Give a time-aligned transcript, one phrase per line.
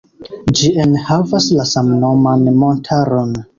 [0.59, 3.41] Ĝi enhavas la samnoman montaron.